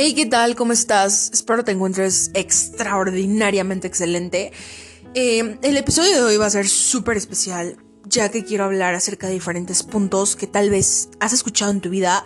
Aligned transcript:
Hey, 0.00 0.14
¿qué 0.14 0.26
tal? 0.26 0.54
¿Cómo 0.54 0.72
estás? 0.72 1.28
Espero 1.32 1.64
te 1.64 1.72
encuentres 1.72 2.30
extraordinariamente 2.34 3.88
excelente. 3.88 4.52
Eh, 5.14 5.58
el 5.60 5.76
episodio 5.76 6.14
de 6.14 6.22
hoy 6.22 6.36
va 6.36 6.46
a 6.46 6.50
ser 6.50 6.68
súper 6.68 7.16
especial, 7.16 7.78
ya 8.04 8.28
que 8.28 8.44
quiero 8.44 8.62
hablar 8.62 8.94
acerca 8.94 9.26
de 9.26 9.32
diferentes 9.32 9.82
puntos 9.82 10.36
que 10.36 10.46
tal 10.46 10.70
vez 10.70 11.08
has 11.18 11.32
escuchado 11.32 11.72
en 11.72 11.80
tu 11.80 11.90
vida, 11.90 12.22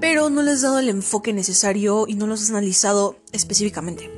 pero 0.00 0.28
no 0.28 0.42
les 0.42 0.54
has 0.54 0.62
dado 0.62 0.80
el 0.80 0.88
enfoque 0.88 1.32
necesario 1.32 2.06
y 2.08 2.14
no 2.14 2.26
los 2.26 2.42
has 2.42 2.50
analizado 2.50 3.16
específicamente. 3.30 4.10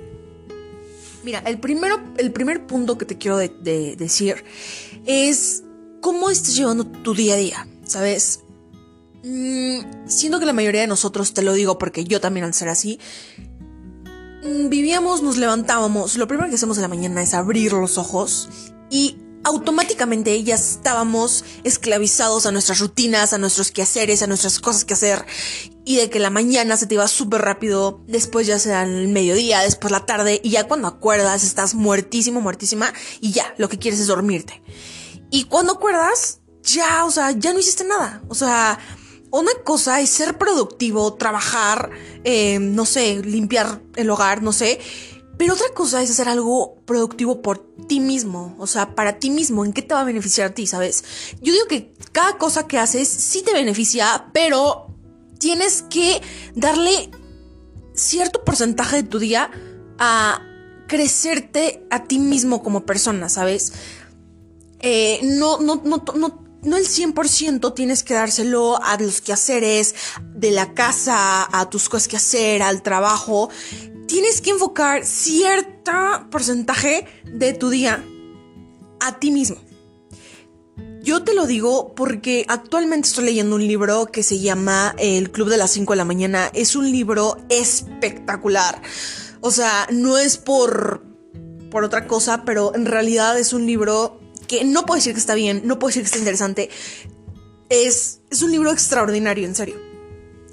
Mira, 1.23 1.41
el, 1.41 1.61
primero, 1.61 2.01
el 2.17 2.33
primer 2.33 2.67
punto 2.67 2.97
que 2.97 3.05
te 3.05 3.19
quiero 3.19 3.37
decir 3.37 4.43
es 5.05 5.65
cómo 6.01 6.31
estás 6.31 6.57
llevando 6.57 6.87
tu 6.87 7.13
día 7.13 7.35
a 7.35 7.37
día, 7.37 7.69
¿sabes? 7.85 8.41
Mm, 9.23 10.09
siento 10.09 10.41
que 10.41 10.47
la 10.47 10.53
mayoría 10.53 10.81
de 10.83 10.87
nosotros, 10.87 11.35
te 11.35 11.43
lo 11.43 11.53
digo 11.53 11.79
porque 11.79 12.05
yo 12.05 12.21
también 12.21 12.45
al 12.45 12.55
ser 12.55 12.69
así, 12.69 12.99
mm, 14.43 14.69
vivíamos, 14.69 15.23
nos 15.23 15.37
levantábamos, 15.37 16.17
lo 16.17 16.27
primero 16.27 16.49
que 16.49 16.55
hacemos 16.55 16.79
en 16.79 16.83
la 16.83 16.89
mañana 16.89 17.23
es 17.23 17.35
abrir 17.35 17.73
los 17.73 17.99
ojos 17.99 18.49
y 18.89 19.19
automáticamente 19.45 20.43
ya 20.43 20.55
estábamos 20.55 21.45
esclavizados 21.65 22.47
a 22.47 22.53
nuestras 22.53 22.79
rutinas, 22.79 23.33
a 23.33 23.39
nuestros 23.39 23.71
quehaceres, 23.71 24.23
a 24.23 24.27
nuestras 24.27 24.61
cosas 24.61 24.85
que 24.85 24.95
hacer. 24.95 25.25
Y 25.85 25.97
de 25.97 26.11
que 26.11 26.19
la 26.19 26.31
mañana 26.31 26.77
se 26.77 26.87
te 26.87 26.95
iba 26.95 27.09
súper 27.09 27.43
rápido, 27.43 28.01
después 28.07 28.47
ya 28.47 28.59
sea 28.59 28.83
el 28.83 29.09
mediodía, 29.09 29.61
después 29.61 29.91
la 29.91 30.05
tarde, 30.05 30.41
y 30.45 30.51
ya 30.51 30.69
cuando 30.69 30.89
acuerdas 30.89 31.43
estás 31.43 31.75
muertísimo, 31.75 32.41
muertísima, 32.41 32.93
y 33.21 33.33
ya, 33.33 33.55
lo 33.57 33.69
que 33.69 33.79
quieres 33.79 34.01
es 34.01 34.07
dormirte. 34.07 34.63
Y 35.31 35.45
cuando 35.45 35.73
acuerdas, 35.73 36.41
ya, 36.63 37.05
o 37.07 37.11
sea, 37.11 37.31
ya 37.33 37.53
no 37.53 37.61
hiciste 37.61 37.85
nada. 37.85 38.23
O 38.29 38.35
sea, 38.35 38.79
una 39.31 39.53
cosa 39.65 40.01
es 40.01 40.11
ser 40.11 40.39
productivo, 40.39 41.15
trabajar, 41.15 41.91
eh, 42.25 42.59
no 42.59 42.85
sé, 42.85 43.23
limpiar 43.23 43.81
el 43.97 44.11
hogar, 44.11 44.43
no 44.43 44.53
sé. 44.53 44.81
Pero 45.39 45.55
otra 45.55 45.69
cosa 45.75 46.03
es 46.03 46.11
hacer 46.11 46.29
algo 46.29 46.77
productivo 46.85 47.41
por 47.41 47.67
ti 47.89 47.99
mismo, 47.99 48.55
o 48.59 48.67
sea, 48.67 48.95
para 48.95 49.19
ti 49.19 49.31
mismo, 49.31 49.65
¿en 49.65 49.73
qué 49.73 49.81
te 49.81 49.95
va 49.95 50.01
a 50.01 50.05
beneficiar 50.05 50.51
a 50.51 50.55
ti, 50.55 50.67
sabes? 50.67 51.03
Yo 51.41 51.53
digo 51.53 51.67
que 51.67 51.95
cada 52.13 52.37
cosa 52.37 52.67
que 52.67 52.79
haces 52.79 53.09
sí 53.09 53.43
te 53.43 53.55
beneficia, 53.55 54.27
pero 54.35 54.95
tienes 55.39 55.83
que 55.89 56.21
darle 56.55 57.11
cierto 57.95 58.45
porcentaje 58.45 58.97
de 58.97 59.03
tu 59.05 59.19
día 59.19 59.51
a 59.99 60.43
crecerte 60.87 61.87
a 61.91 62.05
ti 62.05 62.19
mismo 62.19 62.63
como 62.63 62.85
persona, 62.85 63.29
¿sabes? 63.31 63.73
Eh, 64.81 65.21
no, 65.23 65.59
no, 65.61 65.81
no, 65.85 66.05
no 66.17 66.50
no 66.63 66.77
el 66.77 66.87
100% 66.87 67.75
tienes 67.75 68.03
que 68.03 68.15
dárselo 68.15 68.83
a 68.83 68.99
los 68.99 69.21
quehaceres 69.21 69.95
de 70.35 70.51
la 70.51 70.75
casa, 70.75 71.49
a 71.51 71.71
tus 71.71 71.89
cosas 71.89 72.09
que 72.09 72.17
hacer, 72.17 72.63
al 72.63 72.83
trabajo. 72.83 73.51
Tienes 74.07 74.41
que 74.41 74.51
enfocar 74.51 75.05
cierto 75.05 75.93
porcentaje 76.31 77.07
de 77.25 77.53
tu 77.53 77.71
día 77.71 78.05
a 79.01 79.19
ti 79.19 79.31
mismo. 79.31 79.57
Yo 81.03 81.25
te 81.25 81.33
lo 81.33 81.47
digo 81.47 81.95
porque 81.95 82.45
actualmente 82.49 83.09
estoy 83.09 83.25
leyendo 83.25 83.57
un 83.57 83.67
libro 83.67 84.07
que 84.07 84.23
se 84.23 84.39
llama 84.39 84.95
El 84.99 85.31
Club 85.31 85.49
de 85.49 85.57
las 85.57 85.71
5 85.71 85.95
de 85.95 85.97
la 85.97 86.05
mañana. 86.05 86.51
Es 86.53 86.77
un 86.77 86.91
libro 86.91 87.39
espectacular. 87.49 88.83
O 89.41 89.51
sea, 89.51 89.87
no 89.91 90.19
es 90.19 90.37
por, 90.37 91.03
por 91.71 91.85
otra 91.85 92.07
cosa, 92.07 92.45
pero 92.45 92.75
en 92.75 92.85
realidad 92.85 93.39
es 93.39 93.55
un 93.55 93.65
libro 93.65 94.20
que 94.51 94.65
no 94.65 94.85
puedo 94.85 94.97
decir 94.97 95.15
que 95.15 95.21
está 95.21 95.37
bien, 95.37 95.63
no 95.65 95.79
puedo 95.79 95.91
decir 95.91 96.03
que 96.03 96.07
está 96.07 96.19
interesante. 96.19 96.71
Es, 97.69 98.23
es 98.31 98.43
un 98.43 98.51
libro 98.51 98.73
extraordinario, 98.73 99.47
en 99.47 99.55
serio. 99.55 99.77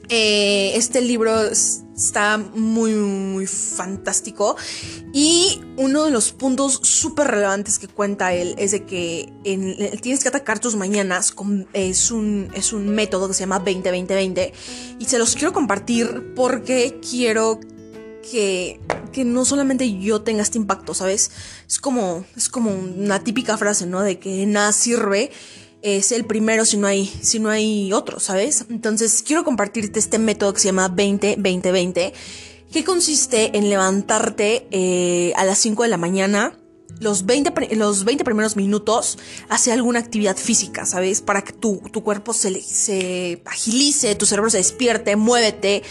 Eh, 0.08 0.74
este 0.76 1.02
libro 1.02 1.50
está 1.50 2.38
muy, 2.38 2.94
muy 2.94 3.48
fantástico. 3.48 4.56
Y 5.14 5.62
uno 5.78 6.04
de 6.04 6.12
los 6.12 6.32
puntos 6.32 6.80
súper 6.84 7.26
relevantes 7.26 7.80
que 7.80 7.88
cuenta 7.88 8.36
él 8.36 8.54
es 8.60 8.70
de 8.70 8.86
que 8.86 9.34
tienes 10.04 10.22
que 10.22 10.30
atacar 10.30 10.60
tus 10.60 10.76
mañanas. 10.76 11.32
Con, 11.32 11.68
es, 11.74 12.12
un, 12.12 12.52
es 12.54 12.74
un 12.74 12.90
método 12.90 13.28
que 13.28 13.34
se 13.34 13.40
llama 13.40 13.66
20-20-20. 13.66 14.52
Y 15.00 15.06
se 15.06 15.18
los 15.18 15.34
quiero 15.34 15.54
compartir 15.54 16.36
porque 16.36 17.00
quiero 17.02 17.60
que 18.32 18.80
no 19.26 19.46
solamente 19.46 19.98
yo 20.00 20.22
tenga 20.22 20.44
este 20.44 20.58
impacto, 20.58 20.94
¿sabes? 20.94 21.32
Es 21.68 21.80
como, 21.80 22.26
es 22.36 22.50
como 22.50 22.72
una 22.72 23.24
típica 23.24 23.58
frase, 23.58 23.86
¿no? 23.86 24.02
De 24.02 24.20
que 24.20 24.46
nada 24.46 24.72
sirve 24.72 25.32
es 25.82 26.12
el 26.12 26.26
primero 26.26 26.66
si 26.66 26.78
no 26.78 26.88
hay, 26.88 27.06
si 27.06 27.40
no 27.40 27.50
hay 27.50 27.94
otro, 27.94 28.20
¿sabes? 28.20 28.66
Entonces 28.70 29.24
quiero 29.26 29.44
compartirte 29.44 30.00
este 30.00 30.20
método 30.20 30.54
que 30.54 30.60
se 30.60 30.68
llama 30.68 30.94
20-20-20, 30.96 32.14
que 32.72 32.84
consiste 32.84 33.58
en 33.58 33.70
levantarte 33.70 34.68
eh, 34.72 35.34
a 35.36 35.46
las 35.46 35.60
5 35.60 35.84
de 35.84 35.90
la 35.90 35.98
mañana, 35.98 36.58
los 37.00 37.26
20, 37.26 37.76
los 37.76 38.06
20 38.06 38.24
primeros 38.24 38.56
minutos, 38.56 39.20
hacer 39.50 39.74
alguna 39.74 40.00
actividad 40.00 40.36
física, 40.36 40.86
¿sabes? 40.86 41.22
Para 41.22 41.44
que 41.44 41.54
tu, 41.54 41.82
tu 41.92 42.04
cuerpo 42.04 42.34
se, 42.34 42.60
se 42.62 43.42
agilice, 43.46 44.16
tu 44.16 44.26
cerebro 44.26 44.50
se 44.50 44.58
despierte, 44.58 45.16
muévete, 45.16 45.84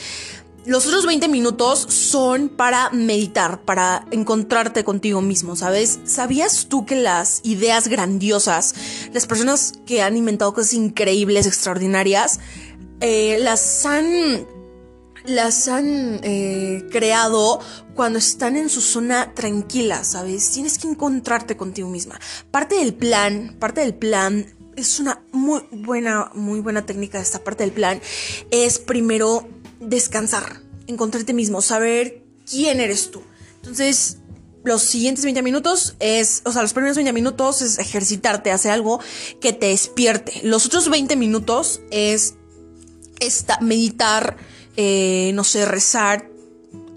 los 0.67 0.87
otros 0.87 1.07
20 1.07 1.29
minutos 1.29 1.79
son 1.79 2.49
para 2.49 2.91
meditar, 2.91 3.63
para 3.63 4.05
encontrarte 4.11 4.83
contigo 4.83 5.23
mismo, 5.23 5.55
¿sabes? 5.55 6.01
¿Sabías 6.05 6.67
tú 6.69 6.85
que 6.85 6.97
las 6.97 7.41
ideas 7.45 7.89
grandiosas, 7.89 8.75
las 9.13 9.27
personas 9.27 9.75
que 9.87 10.03
han 10.03 10.17
inventado 10.17 10.53
cosas 10.53 10.75
increíbles, 10.75 11.47
extraordinarias, 11.47 12.41
eh, 13.01 13.39
las 13.41 13.87
han 13.87 14.47
las 15.25 15.67
han 15.67 16.21
eh, 16.23 16.87
creado 16.91 17.61
cuando 17.95 18.19
están 18.19 18.57
en 18.57 18.69
su 18.69 18.81
zona 18.81 19.35
tranquila, 19.35 20.05
¿sabes? 20.05 20.51
Tienes 20.53 20.79
que 20.79 20.89
encontrarte 20.89 21.57
contigo 21.57 21.89
misma. 21.89 22.21
Parte 22.51 22.77
del 22.77 22.95
plan, 22.95 23.57
parte 23.59 23.81
del 23.81 23.95
plan 23.95 24.47
es 24.77 25.01
una 25.01 25.23
muy 25.33 25.63
buena, 25.73 26.31
muy 26.35 26.61
buena 26.61 26.85
técnica 26.85 27.19
esta 27.19 27.43
parte 27.43 27.65
del 27.65 27.73
plan. 27.73 28.01
Es 28.51 28.79
primero 28.79 29.49
descansar, 29.81 30.61
encontrarte 30.87 31.33
mismo, 31.33 31.63
saber 31.63 32.23
quién 32.49 32.81
eres 32.81 33.11
tú. 33.11 33.23
Entonces, 33.57 34.19
los 34.65 34.83
siguientes 34.83 35.25
20 35.25 35.43
minutos 35.43 35.95
es, 36.01 36.43
o 36.45 36.53
sea, 36.53 36.63
los 36.63 36.73
primeros 36.73 36.97
20 36.97 37.13
minutos 37.13 37.63
es 37.63 37.79
ejercitarte, 37.79 38.51
hacer 38.51 38.73
algo 38.73 39.01
que 39.41 39.53
te 39.53 39.67
despierte. 39.67 40.41
Los 40.43 40.67
otros 40.67 40.89
20 40.89 41.17
minutos 41.17 41.81
es 41.91 42.35
esta, 43.21 43.59
meditar, 43.61 44.37
eh, 44.77 45.31
no 45.35 45.45
sé, 45.45 45.65
rezar, 45.67 46.29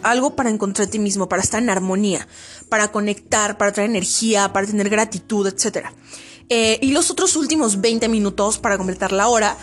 algo 0.01 0.35
para 0.35 0.49
encontrarte 0.49 0.97
mismo, 0.97 1.29
para 1.29 1.43
estar 1.43 1.61
en 1.61 1.69
armonía, 1.69 2.27
para 2.69 2.91
conectar, 2.91 3.57
para 3.57 3.71
traer 3.71 3.89
energía, 3.89 4.53
para 4.53 4.65
tener 4.65 4.89
gratitud, 4.89 5.45
etc. 5.47 5.87
Eh, 6.49 6.79
y 6.81 6.91
los 6.91 7.11
otros 7.11 7.35
últimos 7.35 7.81
20 7.81 8.07
minutos 8.09 8.57
para 8.57 8.77
completar 8.77 9.11
la 9.11 9.27
hora 9.27 9.57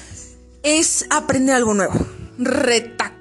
es 0.63 1.07
aprender 1.11 1.55
algo 1.55 1.75
nuevo 1.75 1.95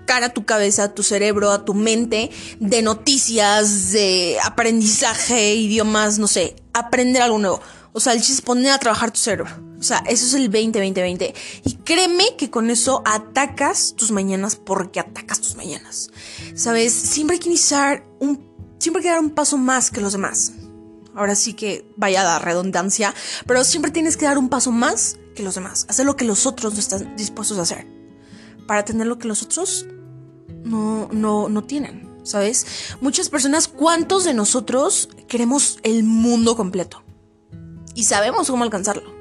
retacar 0.06 0.24
a 0.24 0.30
tu 0.30 0.46
cabeza, 0.46 0.84
a 0.84 0.94
tu 0.94 1.04
cerebro, 1.04 1.52
a 1.52 1.66
tu 1.66 1.74
mente 1.74 2.30
de 2.60 2.82
noticias, 2.82 3.92
de 3.92 4.38
aprendizaje, 4.44 5.56
idiomas, 5.56 6.20
no 6.20 6.28
sé, 6.28 6.56
aprender 6.74 7.22
algo 7.22 7.40
nuevo. 7.40 7.62
O 7.94 8.00
sea, 8.00 8.14
el 8.14 8.20
chiste 8.20 8.36
es 8.36 8.42
poner 8.42 8.72
a 8.72 8.78
trabajar 8.78 9.12
tu 9.12 9.20
cerebro. 9.20 9.48
O 9.80 9.84
sea, 9.84 10.04
eso 10.08 10.26
es 10.26 10.34
el 10.34 10.52
20-20-20. 10.52 11.34
Y 11.64 11.76
créeme 11.78 12.36
que 12.38 12.50
con 12.50 12.70
eso 12.70 13.02
atacas 13.06 13.94
tus 13.96 14.12
mañanas 14.12 14.56
porque 14.56 15.00
atacas 15.00 15.40
tus 15.42 15.56
mañanas. 15.56 16.10
¿Sabes? 16.56 16.94
Siempre 16.94 17.36
hay 17.36 17.40
que 17.40 17.50
iniciar 17.50 18.06
un... 18.20 18.44
Siempre 18.80 19.00
hay 19.00 19.04
que 19.06 19.12
dar 19.12 19.20
un 19.20 19.30
paso 19.32 19.58
más 19.58 19.92
que 19.92 20.02
los 20.02 20.12
demás. 20.12 20.52
Ahora 21.16 21.36
sí 21.36 21.54
que 21.54 21.90
vaya 21.96 22.22
a 22.22 22.26
dar 22.26 22.44
redundancia. 22.44 23.14
Pero 23.48 23.64
siempre 23.64 23.92
tienes 23.92 24.18
que 24.18 24.26
dar 24.26 24.38
un 24.38 24.50
paso 24.50 24.72
más 24.72 25.18
que 25.36 25.44
los 25.44 25.56
demás. 25.56 25.86
Hacer 25.88 26.06
lo 26.06 26.18
que 26.18 26.26
los 26.26 26.46
otros 26.46 26.74
no 26.74 26.80
están 26.80 27.16
dispuestos 27.16 27.58
a 27.58 27.62
hacer 27.62 27.96
para 28.68 28.84
tener 28.84 29.08
lo 29.08 29.18
que 29.18 29.28
los 29.28 29.44
otros 29.44 29.86
no, 30.66 31.08
no, 31.12 31.48
no 31.48 31.64
tienen, 31.64 32.10
¿sabes? 32.24 32.66
Muchas 33.00 33.30
personas, 33.30 33.68
¿cuántos 33.68 34.26
de 34.26 34.34
nosotros 34.34 35.10
queremos 35.28 35.80
el 35.84 36.04
mundo 36.04 36.58
completo? 36.58 37.04
Y 37.94 38.04
sabemos 38.04 38.50
cómo 38.50 38.64
alcanzarlo. 38.64 39.14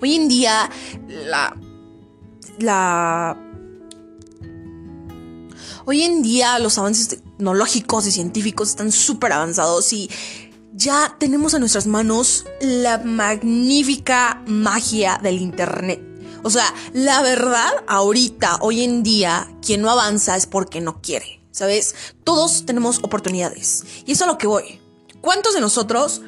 Hoy 0.00 0.16
en 0.16 0.28
día, 0.28 0.68
la. 1.08 1.56
La. 2.58 3.40
Hoy 5.84 6.02
en 6.02 6.22
día 6.22 6.58
los 6.58 6.78
avances 6.78 7.08
tecnológicos 7.08 8.06
y 8.06 8.10
científicos 8.10 8.70
están 8.70 8.90
súper 8.90 9.32
avanzados 9.32 9.92
y 9.92 10.10
ya 10.72 11.14
tenemos 11.18 11.54
a 11.54 11.60
nuestras 11.60 11.86
manos 11.86 12.44
la 12.60 12.98
magnífica 12.98 14.42
magia 14.46 15.20
del 15.22 15.40
Internet. 15.40 16.05
O 16.46 16.50
sea, 16.50 16.72
la 16.92 17.22
verdad, 17.22 17.72
ahorita, 17.88 18.58
hoy 18.60 18.84
en 18.84 19.02
día, 19.02 19.52
quien 19.62 19.82
no 19.82 19.90
avanza 19.90 20.36
es 20.36 20.46
porque 20.46 20.80
no 20.80 21.02
quiere, 21.02 21.40
¿sabes? 21.50 21.96
Todos 22.22 22.66
tenemos 22.66 23.00
oportunidades. 23.02 23.82
Y 24.06 24.12
eso 24.12 24.22
es 24.22 24.28
a 24.28 24.32
lo 24.32 24.38
que 24.38 24.46
voy. 24.46 24.80
¿Cuántos 25.20 25.54
de 25.54 25.60
nosotros 25.60 26.22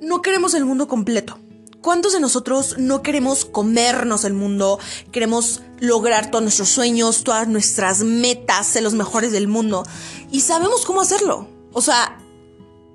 no 0.00 0.22
queremos 0.22 0.54
el 0.54 0.64
mundo 0.64 0.88
completo? 0.88 1.38
¿Cuántos 1.82 2.14
de 2.14 2.20
nosotros 2.20 2.76
no 2.78 3.02
queremos 3.02 3.44
comernos 3.44 4.24
el 4.24 4.32
mundo? 4.32 4.78
Queremos 5.12 5.60
lograr 5.80 6.30
todos 6.30 6.44
nuestros 6.44 6.70
sueños, 6.70 7.22
todas 7.22 7.46
nuestras 7.46 8.00
metas, 8.00 8.68
ser 8.68 8.82
los 8.82 8.94
mejores 8.94 9.32
del 9.32 9.48
mundo. 9.48 9.84
Y 10.30 10.40
sabemos 10.40 10.86
cómo 10.86 11.02
hacerlo. 11.02 11.46
O 11.74 11.82
sea, 11.82 12.16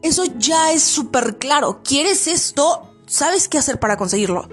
eso 0.02 0.24
ya 0.40 0.72
es 0.72 0.82
súper 0.82 1.38
claro. 1.38 1.84
¿Quieres 1.84 2.26
esto? 2.26 2.90
¿Sabes 3.06 3.48
qué 3.48 3.60
hacer 3.60 3.80
para 3.80 3.96
conseguirlo? 3.96 4.50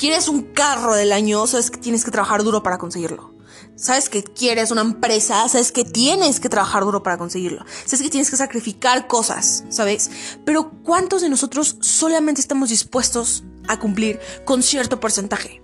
¿Quieres 0.00 0.28
un 0.28 0.40
carro 0.54 0.94
del 0.94 1.12
año? 1.12 1.46
Sabes 1.46 1.70
que 1.70 1.76
tienes 1.76 2.06
que 2.06 2.10
trabajar 2.10 2.42
duro 2.42 2.62
para 2.62 2.78
conseguirlo. 2.78 3.34
Sabes 3.76 4.08
que 4.08 4.24
quieres 4.24 4.70
una 4.70 4.80
empresa, 4.80 5.46
sabes 5.46 5.72
que 5.72 5.84
tienes 5.84 6.40
que 6.40 6.48
trabajar 6.48 6.84
duro 6.84 7.02
para 7.02 7.18
conseguirlo. 7.18 7.66
Sabes 7.84 8.00
que 8.00 8.08
tienes 8.08 8.30
que 8.30 8.38
sacrificar 8.38 9.08
cosas, 9.08 9.64
¿sabes? 9.68 10.10
Pero 10.46 10.70
¿cuántos 10.84 11.20
de 11.20 11.28
nosotros 11.28 11.76
solamente 11.82 12.40
estamos 12.40 12.70
dispuestos 12.70 13.44
a 13.68 13.78
cumplir 13.78 14.18
con 14.46 14.62
cierto 14.62 15.00
porcentaje? 15.00 15.62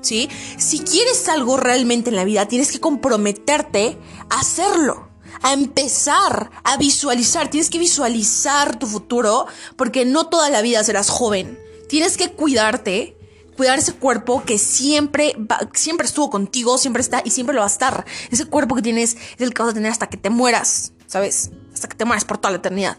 ¿Sí? 0.00 0.28
Si 0.58 0.80
quieres 0.80 1.28
algo 1.28 1.56
realmente 1.56 2.10
en 2.10 2.16
la 2.16 2.24
vida, 2.24 2.48
tienes 2.48 2.72
que 2.72 2.80
comprometerte 2.80 3.96
a 4.28 4.40
hacerlo 4.40 5.08
a 5.42 5.52
empezar 5.52 6.50
a 6.64 6.76
visualizar. 6.78 7.48
Tienes 7.48 7.70
que 7.70 7.78
visualizar 7.78 8.76
tu 8.80 8.88
futuro 8.88 9.46
porque 9.76 10.04
no 10.04 10.26
toda 10.26 10.50
la 10.50 10.62
vida 10.62 10.82
serás 10.82 11.10
joven. 11.10 11.60
Tienes 11.88 12.16
que 12.16 12.32
cuidarte, 12.32 13.16
cuidar 13.56 13.78
ese 13.78 13.92
cuerpo 13.92 14.42
que 14.44 14.58
siempre, 14.58 15.36
siempre 15.74 16.06
estuvo 16.06 16.30
contigo, 16.30 16.78
siempre 16.78 17.02
está 17.02 17.22
y 17.24 17.30
siempre 17.30 17.54
lo 17.54 17.60
va 17.60 17.66
a 17.66 17.70
estar. 17.70 18.04
Ese 18.30 18.46
cuerpo 18.46 18.74
que 18.74 18.82
tienes 18.82 19.16
es 19.34 19.40
el 19.40 19.54
que 19.54 19.62
vas 19.62 19.72
a 19.72 19.74
tener 19.74 19.90
hasta 19.90 20.08
que 20.08 20.16
te 20.16 20.30
mueras, 20.30 20.92
¿sabes? 21.06 21.50
Hasta 21.72 21.88
que 21.88 21.96
te 21.96 22.04
mueras 22.04 22.24
por 22.24 22.38
toda 22.38 22.52
la 22.52 22.58
eternidad. 22.58 22.98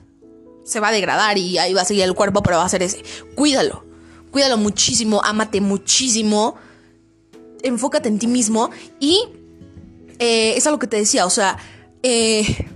Se 0.63 0.79
va 0.79 0.89
a 0.89 0.91
degradar 0.91 1.37
y 1.37 1.57
ahí 1.57 1.73
va 1.73 1.81
a 1.81 1.85
seguir 1.85 2.03
el 2.03 2.13
cuerpo, 2.13 2.41
pero 2.43 2.57
va 2.57 2.65
a 2.65 2.69
ser 2.69 2.83
ese. 2.83 3.03
Cuídalo, 3.35 3.85
cuídalo 4.31 4.57
muchísimo, 4.57 5.21
ámate 5.23 5.59
muchísimo, 5.59 6.55
enfócate 7.63 8.09
en 8.09 8.19
ti 8.19 8.27
mismo 8.27 8.69
y 8.99 9.25
eh, 10.19 10.53
es 10.55 10.65
algo 10.67 10.79
que 10.79 10.87
te 10.87 10.97
decía, 10.97 11.25
o 11.25 11.29
sea, 11.29 11.57
eh, 12.01 12.67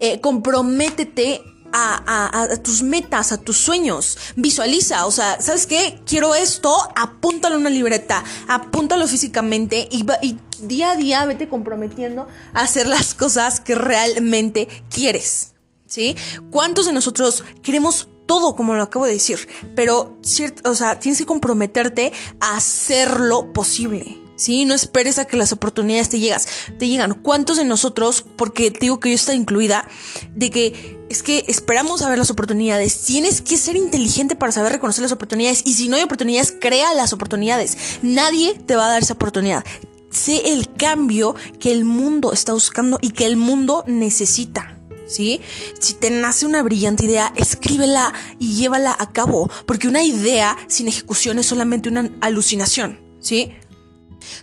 eh, 0.00 0.20
comprométete 0.20 1.42
a, 1.72 2.48
tus 2.62 2.82
metas, 2.82 3.32
a 3.32 3.38
tus 3.38 3.56
sueños. 3.56 4.18
Visualiza, 4.36 5.06
o 5.06 5.10
sea, 5.10 5.40
¿sabes 5.40 5.66
qué? 5.66 6.00
Quiero 6.06 6.34
esto, 6.34 6.74
apúntalo 6.96 7.56
en 7.56 7.62
una 7.62 7.70
libreta, 7.70 8.22
apúntalo 8.48 9.06
físicamente 9.06 9.88
y, 9.90 10.04
y 10.22 10.38
día 10.62 10.92
a 10.92 10.96
día 10.96 11.24
vete 11.24 11.48
comprometiendo 11.48 12.28
a 12.54 12.60
hacer 12.60 12.86
las 12.86 13.14
cosas 13.14 13.60
que 13.60 13.74
realmente 13.74 14.68
quieres. 14.90 15.48
¿Sí? 15.86 16.16
¿Cuántos 16.50 16.86
de 16.86 16.92
nosotros 16.94 17.44
queremos 17.62 18.08
todo, 18.24 18.56
como 18.56 18.74
lo 18.74 18.82
acabo 18.82 19.04
de 19.04 19.12
decir? 19.12 19.46
Pero, 19.76 20.18
o 20.64 20.74
sea, 20.74 20.98
tienes 20.98 21.18
que 21.18 21.26
comprometerte 21.26 22.14
a 22.40 22.56
hacerlo 22.56 23.52
posible. 23.52 24.21
¿Sí? 24.42 24.64
No 24.64 24.74
esperes 24.74 25.18
a 25.18 25.24
que 25.24 25.36
las 25.36 25.52
oportunidades 25.52 26.08
te 26.08 26.18
llegas, 26.18 26.48
te 26.78 26.88
llegan. 26.88 27.14
¿Cuántos 27.14 27.58
de 27.58 27.64
nosotros, 27.64 28.24
porque 28.36 28.72
te 28.72 28.80
digo 28.80 28.98
que 28.98 29.10
yo 29.10 29.14
estoy 29.14 29.36
incluida, 29.36 29.86
de 30.34 30.50
que 30.50 31.00
es 31.08 31.22
que 31.22 31.44
esperamos 31.46 32.02
a 32.02 32.08
ver 32.08 32.18
las 32.18 32.30
oportunidades, 32.30 33.02
tienes 33.02 33.40
que 33.40 33.56
ser 33.56 33.76
inteligente 33.76 34.34
para 34.34 34.50
saber 34.50 34.72
reconocer 34.72 35.02
las 35.02 35.12
oportunidades 35.12 35.62
y 35.64 35.74
si 35.74 35.88
no 35.88 35.96
hay 35.96 36.02
oportunidades, 36.02 36.54
crea 36.58 36.92
las 36.94 37.12
oportunidades. 37.12 37.76
Nadie 38.02 38.54
te 38.54 38.74
va 38.74 38.86
a 38.86 38.88
dar 38.88 39.02
esa 39.02 39.14
oportunidad. 39.14 39.64
Sé 40.10 40.52
el 40.52 40.72
cambio 40.74 41.36
que 41.60 41.70
el 41.70 41.84
mundo 41.84 42.32
está 42.32 42.52
buscando 42.52 42.98
y 43.00 43.10
que 43.10 43.26
el 43.26 43.36
mundo 43.36 43.84
necesita. 43.86 44.78
¿Sí? 45.06 45.42
Si 45.78 45.94
te 45.94 46.10
nace 46.10 46.46
una 46.46 46.62
brillante 46.62 47.04
idea, 47.04 47.34
escríbela 47.36 48.14
y 48.38 48.54
llévala 48.54 48.96
a 48.98 49.12
cabo, 49.12 49.50
porque 49.66 49.86
una 49.86 50.02
idea 50.02 50.56
sin 50.68 50.88
ejecución 50.88 51.38
es 51.38 51.44
solamente 51.44 51.90
una 51.90 52.10
alucinación, 52.22 52.98
¿sí? 53.20 53.52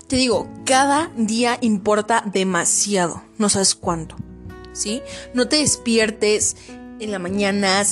Te 0.07 0.15
digo, 0.15 0.49
cada 0.65 1.11
día 1.15 1.57
importa 1.61 2.23
demasiado, 2.25 3.23
no 3.37 3.49
sabes 3.49 3.75
cuánto, 3.75 4.15
¿sí? 4.73 5.01
No 5.33 5.47
te 5.47 5.57
despiertes 5.57 6.55
en 6.99 7.11
la 7.11 7.19
mañana 7.19 7.83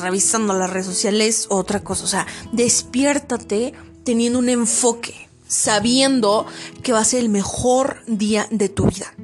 revisando 0.00 0.54
las 0.54 0.70
redes 0.70 0.86
sociales 0.86 1.46
o 1.50 1.56
otra 1.56 1.82
cosa, 1.82 2.04
o 2.04 2.08
sea, 2.08 2.26
despiértate 2.52 3.74
teniendo 4.04 4.38
un 4.38 4.48
enfoque, 4.48 5.28
sabiendo 5.48 6.46
que 6.82 6.92
va 6.92 7.00
a 7.00 7.04
ser 7.04 7.20
el 7.20 7.28
mejor 7.28 8.02
día 8.06 8.46
de 8.50 8.68
tu 8.68 8.86
vida, 8.86 9.14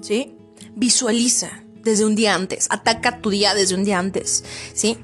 ¿sí? 0.00 0.34
Visualiza 0.74 1.64
desde 1.82 2.04
un 2.06 2.14
día 2.14 2.34
antes, 2.34 2.66
ataca 2.70 3.20
tu 3.20 3.30
día 3.30 3.54
desde 3.54 3.74
un 3.74 3.84
día 3.84 3.98
antes, 3.98 4.44
¿sí? 4.72 4.98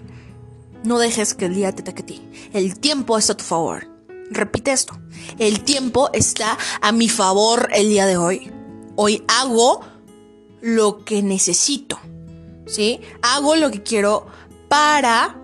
No 0.82 0.98
dejes 0.98 1.34
que 1.34 1.46
el 1.46 1.54
día 1.54 1.72
te 1.72 1.82
ataque 1.82 2.02
a 2.02 2.06
ti. 2.06 2.22
El 2.54 2.78
tiempo 2.78 3.18
está 3.18 3.34
a 3.34 3.36
tu 3.36 3.44
favor. 3.44 3.89
Repite 4.30 4.72
esto. 4.72 4.98
El 5.38 5.64
tiempo 5.64 6.10
está 6.12 6.56
a 6.80 6.92
mi 6.92 7.08
favor 7.08 7.68
el 7.74 7.88
día 7.88 8.06
de 8.06 8.16
hoy. 8.16 8.50
Hoy 8.96 9.24
hago 9.26 9.80
lo 10.60 11.04
que 11.04 11.22
necesito. 11.22 11.98
¿Sí? 12.66 13.00
Hago 13.22 13.56
lo 13.56 13.70
que 13.70 13.82
quiero 13.82 14.26
para 14.68 15.36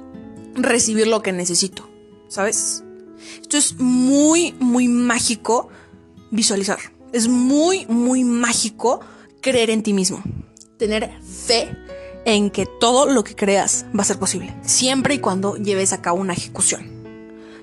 recibir 0.54 1.08
lo 1.08 1.20
que 1.22 1.32
necesito. 1.32 1.88
¿Sabes? 2.28 2.84
Esto 3.40 3.56
es 3.56 3.78
muy, 3.78 4.54
muy 4.60 4.86
mágico 4.86 5.68
visualizar. 6.30 6.78
Es 7.12 7.28
muy, 7.28 7.86
muy 7.86 8.22
mágico 8.22 9.00
creer 9.40 9.70
en 9.70 9.82
ti 9.82 9.92
mismo. 9.92 10.22
Tener 10.78 11.10
fe 11.22 11.76
en 12.24 12.50
que 12.50 12.66
todo 12.66 13.06
lo 13.06 13.24
que 13.24 13.34
creas 13.34 13.86
va 13.96 14.02
a 14.02 14.04
ser 14.04 14.18
posible. 14.18 14.54
Siempre 14.62 15.14
y 15.14 15.18
cuando 15.18 15.56
lleves 15.56 15.92
a 15.92 16.02
cabo 16.02 16.20
una 16.20 16.34
ejecución. 16.34 16.95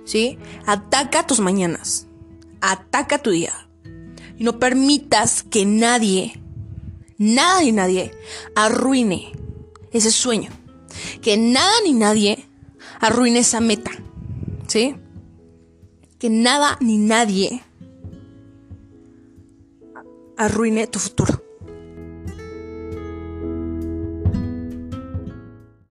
¿Sí? 0.05 0.37
Ataca 0.65 1.27
tus 1.27 1.39
mañanas, 1.39 2.07
ataca 2.61 3.19
tu 3.19 3.31
día. 3.31 3.53
Y 4.37 4.43
no 4.43 4.59
permitas 4.59 5.43
que 5.43 5.65
nadie, 5.65 6.41
nada 7.17 7.61
ni 7.61 7.71
nadie, 7.71 8.11
arruine 8.55 9.31
ese 9.91 10.11
sueño. 10.11 10.49
Que 11.21 11.37
nada 11.37 11.73
ni 11.83 11.93
nadie 11.93 12.45
arruine 12.99 13.39
esa 13.39 13.59
meta, 13.59 13.91
¿sí? 14.67 14.95
Que 16.19 16.29
nada 16.29 16.77
ni 16.79 16.97
nadie 16.97 17.63
arruine 20.37 20.87
tu 20.87 20.99
futuro. 20.99 21.42